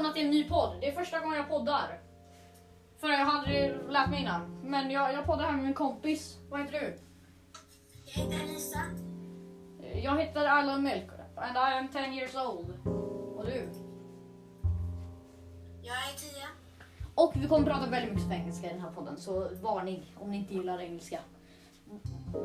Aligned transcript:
välkomna 0.00 0.12
till 0.12 0.24
en 0.24 0.30
ny 0.30 0.48
podd. 0.48 0.76
Det 0.80 0.88
är 0.88 0.92
första 0.92 1.20
gången 1.20 1.36
jag 1.36 1.48
poddar. 1.48 2.00
För 3.00 3.08
jag 3.08 3.18
hade 3.18 3.38
aldrig 3.38 3.90
lärt 3.90 4.10
mig 4.10 4.20
innan. 4.20 4.60
Men 4.62 4.90
jag, 4.90 5.12
jag 5.12 5.26
poddar 5.26 5.44
här 5.44 5.52
med 5.52 5.64
min 5.64 5.74
kompis. 5.74 6.38
Vad 6.50 6.60
heter 6.60 6.72
du? 6.72 6.98
Jag 8.04 8.22
heter 8.22 8.44
Elisa. 8.44 8.78
Jag 10.02 10.20
heter 10.20 10.46
Alan 10.46 10.82
Milk 10.82 11.10
and 11.36 11.56
I 11.56 11.78
am 11.78 11.88
10 11.88 12.00
years 12.00 12.34
old. 12.34 12.86
Och 13.36 13.46
du? 13.46 13.72
Jag 15.82 15.96
är 15.96 16.16
tio. 16.16 16.46
Och 17.14 17.32
vi 17.36 17.48
kommer 17.48 17.66
prata 17.66 17.90
väldigt 17.90 18.14
mycket 18.14 18.32
engelska 18.32 18.66
i 18.66 18.72
den 18.72 18.80
här 18.80 18.90
podden, 18.90 19.16
så 19.16 19.48
varning 19.62 20.14
om 20.16 20.30
ni 20.30 20.36
inte 20.36 20.54
gillar 20.54 20.80
engelska. 20.80 21.18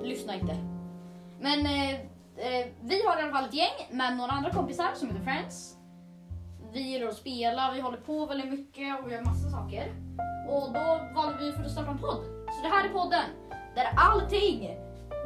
Lyssna 0.03 0.35
inte. 0.35 0.55
Men 1.39 1.65
eh, 1.65 1.93
eh, 2.37 2.67
vi 2.81 3.05
har 3.05 3.17
i 3.17 3.21
alla 3.21 3.31
fall 3.31 3.45
ett 3.45 3.53
gäng 3.53 3.87
med 3.91 4.17
några 4.17 4.31
andra 4.31 4.51
kompisar 4.51 4.89
som 4.95 5.07
heter 5.09 5.23
Friends. 5.23 5.75
Vi 6.75 6.81
gillar 6.81 7.07
att 7.07 7.17
spela, 7.17 7.71
vi 7.73 7.81
håller 7.81 7.97
på 7.97 8.25
väldigt 8.25 8.49
mycket 8.49 8.99
och 8.99 9.07
vi 9.07 9.13
gör 9.13 9.21
massa 9.21 9.49
saker. 9.49 9.93
Och 10.49 10.73
då 10.73 10.99
valde 11.15 11.45
vi 11.45 11.51
för 11.51 11.63
att 11.63 11.71
starta 11.71 11.91
en 11.91 11.97
podd. 11.97 12.23
Så 12.25 12.61
det 12.63 12.67
här 12.67 12.85
är 12.85 12.89
podden 12.89 13.23
där 13.75 13.93
allting 13.97 14.77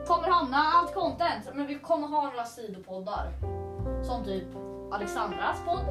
kommer 0.08 0.27
hamna, 0.27 0.58
allt 0.58 0.94
content. 0.94 1.49
Men 1.53 1.67
vi 1.67 1.75
kommer 1.75 2.08
ha 2.08 2.23
några 2.23 2.45
sidopoddar. 2.45 3.31
Som 4.03 4.23
typ 4.23 4.48
Alexandras 4.91 5.66
podd. 5.66 5.85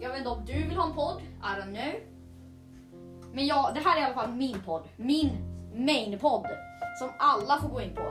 Jag 0.00 0.08
vet 0.08 0.18
inte 0.18 0.30
om 0.30 0.44
du 0.44 0.68
vill 0.68 0.76
ha 0.76 0.86
en 0.86 0.94
podd, 0.94 1.20
I 1.20 1.60
don't 1.60 1.64
know. 1.64 1.94
Men 3.32 3.46
ja, 3.46 3.70
det 3.74 3.80
här 3.80 3.96
är 3.96 4.00
i 4.00 4.04
alla 4.04 4.14
fall 4.14 4.32
min 4.32 4.62
podd, 4.62 4.82
min 4.96 5.30
main-podd 5.74 6.46
som 6.98 7.10
alla 7.18 7.58
får 7.60 7.68
gå 7.68 7.80
in 7.80 7.94
på. 7.94 8.02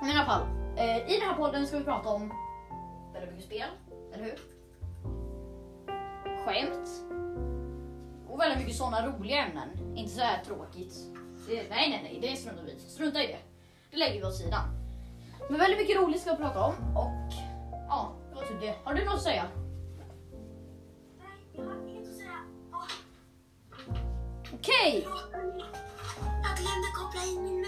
Men 0.00 0.10
i 0.10 0.12
alla 0.12 0.24
fall, 0.24 0.42
eh, 0.76 0.96
i 0.96 1.18
den 1.18 1.28
här 1.28 1.36
podden 1.36 1.66
ska 1.66 1.78
vi 1.78 1.84
prata 1.84 2.08
om 2.08 2.32
väldigt 3.20 3.36
mycket 3.36 3.46
spel, 3.46 3.68
eller 4.12 4.24
hur? 4.24 4.38
Skämt. 6.44 6.88
Och 8.28 8.40
väldigt 8.40 8.58
mycket 8.58 8.76
sådana 8.76 9.06
roliga 9.06 9.46
ämnen, 9.46 9.96
inte 9.96 10.12
så 10.12 10.20
här 10.20 10.44
tråkigt. 10.44 10.94
Det, 11.48 11.54
nej, 11.54 11.90
nej, 11.90 12.00
nej, 12.02 12.18
det 12.22 12.36
struntar 12.36 12.64
vi. 12.64 12.78
Strunta 12.78 13.22
i 13.22 13.26
det. 13.26 13.38
Det 13.90 13.96
lägger 13.96 14.20
vi 14.20 14.26
åt 14.26 14.36
sidan. 14.36 14.64
Men 15.48 15.58
väldigt 15.58 15.78
mycket 15.78 15.96
roligt 15.96 16.20
ska 16.20 16.30
vi 16.30 16.36
prata 16.36 16.64
om 16.64 16.96
och 16.96 17.32
ja, 17.88 18.12
det 18.28 18.34
var 18.34 18.42
typ 18.42 18.60
det. 18.60 18.74
Har 18.84 18.94
du 18.94 19.04
något 19.04 19.14
att 19.14 19.22
säga? 19.22 19.44
Nej, 21.18 21.28
jag 21.52 21.64
har 21.64 21.88
inget 21.88 22.08
att 22.08 22.14
säga. 22.14 22.38
Okej! 24.54 25.02
förlåt. 25.02 25.76
Jag 26.42 26.56
glömde 26.58 26.88
koppla 26.98 27.22
in 27.32 27.42
min 27.42 27.59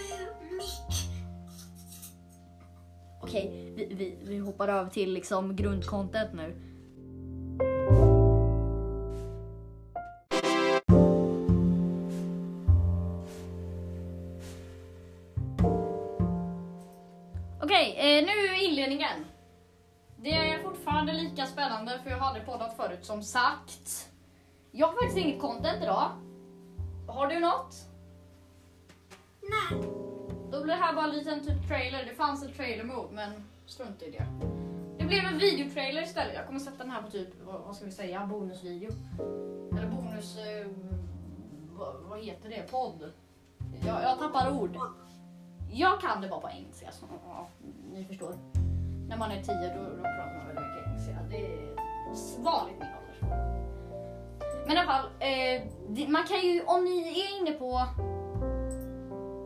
Okej, 3.33 3.73
vi, 3.77 3.95
vi, 3.95 4.19
vi 4.23 4.39
hoppar 4.39 4.69
över 4.69 4.91
till 4.91 5.13
liksom 5.13 5.57
grundcontent 5.57 6.33
nu. 6.33 6.57
Okej, 17.63 17.97
eh, 17.97 18.27
nu 18.27 18.65
inledningen. 18.65 19.25
Det 20.17 20.33
är 20.33 20.63
fortfarande 20.63 21.13
lika 21.13 21.47
spännande 21.47 22.01
för 22.03 22.11
jag 22.11 22.19
har 22.19 22.27
aldrig 22.27 22.47
poddat 22.47 22.77
förut 22.77 23.05
som 23.05 23.23
sagt. 23.23 24.11
Jag 24.71 24.87
har 24.87 24.95
faktiskt 24.95 25.19
inget 25.19 25.41
content 25.41 25.83
idag. 25.83 26.11
Har 27.09 27.27
du 27.27 27.41
något? 27.41 27.75
Nej. 29.41 30.12
Då 30.53 30.63
blir 30.63 30.75
det 30.75 30.81
här 30.81 30.95
bara 30.95 31.05
en 31.05 31.11
liten 31.11 31.41
typ 31.41 31.69
trailer. 31.69 32.05
Det 32.05 32.15
fanns 32.15 32.43
en 32.43 32.53
trailer 32.53 32.85
mode 32.85 33.09
men 33.13 33.31
strunt 33.67 34.03
i 34.03 34.11
det. 34.11 34.27
Det 34.99 35.05
blev 35.05 35.25
en 35.25 35.39
videotrailer 35.39 36.03
istället. 36.03 36.35
Jag 36.35 36.47
kommer 36.47 36.61
sätta 36.61 36.79
den 36.79 36.91
här 36.91 37.03
på 37.03 37.11
typ, 37.11 37.29
vad, 37.45 37.77
ska 37.77 37.85
vi 37.85 37.91
säga, 37.91 38.27
bonusvideo. 38.27 38.91
Eller 39.77 39.87
bonus, 39.87 40.39
eh, 40.39 40.67
vad, 41.71 41.95
vad 42.09 42.25
heter 42.25 42.49
det, 42.49 42.71
podd. 42.71 43.13
Jag, 43.87 44.03
jag 44.03 44.19
tappar 44.19 44.51
ord. 44.61 44.79
Jag 45.73 46.01
kan 46.01 46.21
det 46.21 46.29
bara 46.29 46.41
på 46.41 46.49
engelska 46.49 46.93
så 46.93 47.07
ja, 47.29 47.49
ni 47.93 48.05
förstår. 48.05 48.35
När 49.09 49.17
man 49.17 49.31
är 49.31 49.43
tio 49.43 49.75
då, 49.77 49.97
då 49.97 50.03
pratar 50.03 50.39
man 50.39 50.47
väldigt 50.47 50.65
mycket 50.65 50.87
engelska. 50.87 51.19
Det 51.31 51.47
är 51.47 52.43
vanligt 52.43 52.77
min 52.81 52.89
ålder. 52.89 53.37
Men 54.67 54.77
i 54.77 54.79
alla 54.79 54.87
fall, 54.87 55.07
eh, 55.19 56.09
man 56.09 56.25
kan 56.25 56.41
ju, 56.41 56.63
om 56.65 56.85
ni 56.85 56.99
är 57.01 57.41
inne 57.41 57.53
på 57.53 57.87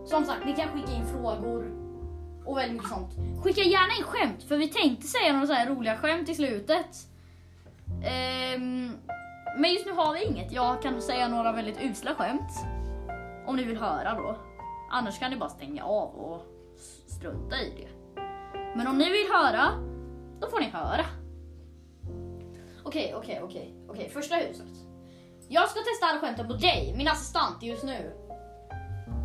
som 0.06 0.24
sagt, 0.24 0.46
ni 0.46 0.56
kan 0.56 0.68
skicka 0.68 0.92
in 0.92 1.06
frågor 1.06 1.72
och 2.44 2.56
väldigt 2.56 2.72
mycket 2.72 2.88
sånt. 2.88 3.42
Skicka 3.42 3.62
gärna 3.62 3.94
in 3.98 4.04
skämt, 4.04 4.42
för 4.42 4.56
vi 4.56 4.68
tänkte 4.68 5.06
säga 5.06 5.32
några 5.32 5.46
så 5.46 5.52
här 5.52 5.66
roliga 5.66 5.96
skämt 5.96 6.28
i 6.28 6.34
slutet. 6.34 6.96
Ehm, 8.04 8.92
men 9.58 9.72
just 9.72 9.86
nu 9.86 9.92
har 9.92 10.14
vi 10.14 10.24
inget. 10.24 10.52
Jag 10.52 10.82
kan 10.82 11.02
säga 11.02 11.28
några 11.28 11.52
väldigt 11.52 11.80
usla 11.82 12.14
skämt. 12.14 12.50
Om 13.46 13.56
ni 13.56 13.64
vill 13.64 13.76
höra 13.76 14.14
då. 14.14 14.38
Annars 14.90 15.18
kan 15.18 15.30
ni 15.30 15.36
bara 15.36 15.50
stänga 15.50 15.84
av 15.84 16.08
och 16.08 16.46
strunta 17.06 17.56
i 17.56 17.70
det. 17.76 18.20
Men 18.76 18.86
om 18.86 18.98
ni 18.98 19.10
vill 19.10 19.26
höra, 19.32 19.62
då 20.40 20.50
får 20.50 20.60
ni 20.60 20.70
höra. 20.70 21.04
Okej, 22.84 23.14
okej, 23.14 23.40
okej. 23.42 23.74
Okej, 23.88 24.10
första 24.10 24.36
huset. 24.36 24.68
Jag 25.48 25.68
ska 25.68 25.80
testa 25.80 26.06
alla 26.06 26.20
skämten 26.20 26.46
på 26.46 26.52
dig, 26.52 26.94
min 26.96 27.08
assistent 27.08 27.62
just 27.62 27.84
nu. 27.84 28.12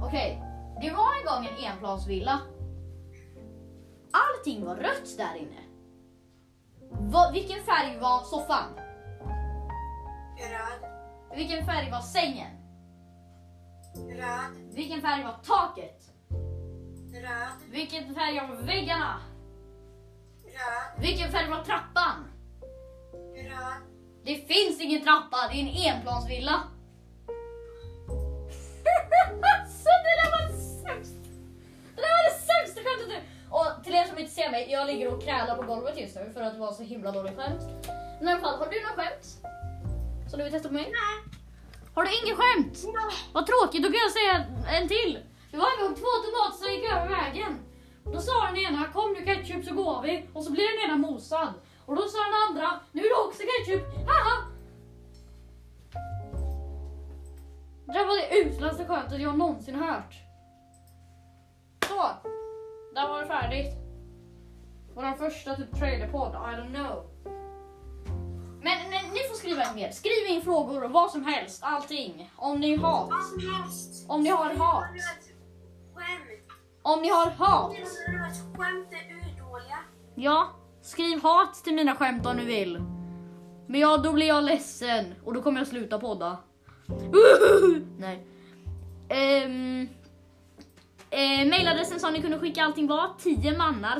Okej, 0.03 0.50
det 0.81 0.91
var 0.91 1.09
en 1.19 1.25
gång 1.25 1.45
en 1.45 1.71
enplansvilla. 1.71 2.41
Allting 4.11 4.65
var 4.65 4.75
rött 4.75 5.17
där 5.17 5.35
inne. 5.35 5.61
Va, 7.11 7.31
vilken 7.33 7.63
färg 7.63 7.99
var 7.99 8.23
soffan? 8.23 8.63
Röd. 10.37 10.91
Vilken 11.35 11.65
färg 11.65 11.91
var 11.91 12.01
sängen? 12.01 12.51
Röd. 13.95 14.75
Vilken 14.75 15.01
färg 15.01 15.23
var 15.23 15.33
taket? 15.43 16.01
Röd. 17.13 17.71
Vilken 17.71 18.15
färg 18.15 18.35
var 18.35 18.55
väggarna? 18.55 19.21
Röd. 20.43 21.01
Vilken 21.01 21.31
färg 21.31 21.49
var 21.49 21.63
trappan? 21.63 22.27
Röd. 23.35 23.81
Det 24.23 24.35
finns 24.35 24.81
ingen 24.81 25.03
trappa, 25.03 25.37
det 25.51 25.57
är 25.57 25.61
en 25.61 25.95
enplansvilla. 25.95 26.63
till 33.91 33.99
er 33.99 34.05
som 34.05 34.17
inte 34.17 34.31
ser 34.31 34.51
mig, 34.51 34.71
jag 34.71 34.87
ligger 34.87 35.13
och 35.13 35.23
krälar 35.23 35.55
på 35.55 35.63
golvet 35.63 35.99
just 35.99 36.15
nu 36.15 36.31
för 36.33 36.41
att 36.41 36.53
det 36.53 36.59
var 36.59 36.71
så 36.71 36.83
himla 36.83 37.11
dåligt 37.11 37.35
skämt. 37.37 37.61
Men 38.19 38.27
i 38.27 38.31
alla 38.31 38.41
fall, 38.41 38.59
har 38.59 38.65
du 38.65 38.81
något 38.81 38.97
skämt? 38.99 39.25
Som 40.29 40.37
du 40.37 40.43
vill 40.43 40.53
testa 40.53 40.67
på 40.67 40.73
mig? 40.73 40.83
Nej. 40.83 41.15
Har 41.95 42.03
du 42.03 42.09
inget 42.19 42.37
skämt? 42.39 42.75
Vad 43.33 43.45
tråkigt, 43.47 43.83
då 43.83 43.89
kan 43.89 43.99
jag 44.07 44.11
säga 44.19 44.35
en 44.77 44.87
till. 44.87 45.19
Det 45.51 45.57
var 45.57 45.67
en 45.73 45.83
gång 45.83 45.95
två 46.01 46.11
tomater 46.25 46.57
som 46.61 46.71
gick 46.73 46.85
över 46.91 47.09
vägen. 47.17 47.53
Då 48.13 48.19
sa 48.21 48.33
den 48.47 48.57
ena, 48.57 48.87
kom 48.93 49.13
nu 49.13 49.25
ketchup 49.25 49.65
så 49.65 49.73
går 49.73 50.01
vi. 50.01 50.25
Och 50.33 50.43
så 50.43 50.51
blev 50.51 50.67
den 50.73 50.89
ena 50.89 50.97
mosad. 51.07 51.53
Och 51.85 51.95
då 51.95 52.01
sa 52.01 52.17
den 52.17 52.37
andra, 52.47 52.79
nu 52.91 53.01
är 53.05 53.09
det 53.09 53.27
också 53.27 53.41
ketchup. 53.51 53.85
Haha! 54.09 54.35
Det 57.85 57.93
där 57.93 58.05
var 58.05 58.17
det 58.21 58.41
uslaste 58.41 58.85
skämtet 58.85 59.21
jag 59.21 59.37
någonsin 59.37 59.75
hört. 59.75 60.13
Så, 61.87 62.01
där 62.95 63.07
var 63.07 63.21
det 63.21 63.27
färdigt. 63.27 63.80
Vår 64.95 65.17
första 65.17 65.55
typ 65.55 65.75
trailerpodd, 65.75 66.31
I 66.33 66.55
don't 66.55 66.73
know. 66.73 67.05
Men, 68.63 68.89
men 68.89 69.13
ni 69.13 69.19
får 69.29 69.35
skriva 69.35 69.63
in 69.63 69.75
mer. 69.75 69.91
Skriv 69.91 70.27
in 70.29 70.41
frågor 70.41 70.83
och 70.83 70.91
vad 70.91 71.11
som 71.11 71.25
helst, 71.25 71.63
allting. 71.63 72.31
Om 72.35 72.59
ni 72.59 72.75
har 72.75 73.09
Vad 73.09 73.23
som 73.23 73.53
helst. 73.53 74.05
Om 74.09 74.23
ni 74.23 74.29
har 74.29 74.53
hat. 74.53 74.83
Skämt. 75.95 76.51
Om 76.81 77.01
ni 77.01 77.09
har 77.09 77.31
hat. 77.31 77.71
Skämt 78.57 78.87
är 78.91 79.13
urdåliga? 79.13 79.77
Ja, 80.15 80.51
skriv 80.81 81.23
hat 81.23 81.53
till 81.63 81.75
mina 81.75 81.95
skämt 81.95 82.25
om 82.25 82.37
ni 82.37 82.45
vill. 82.45 82.77
Men 83.67 83.79
ja, 83.79 83.97
då 83.97 84.13
blir 84.13 84.27
jag 84.27 84.43
ledsen 84.43 85.13
och 85.25 85.33
då 85.33 85.41
kommer 85.41 85.59
jag 85.59 85.67
sluta 85.67 85.99
podda. 85.99 86.37
Nej. 87.97 88.27
Um, 89.45 89.89
eh, 91.11 91.45
mailadressen 91.49 91.99
som 91.99 92.13
ni 92.13 92.21
kunde 92.21 92.39
skicka 92.39 92.63
allting 92.63 92.87
var 92.87 93.09
10 93.19 93.57
mannar 93.57 93.99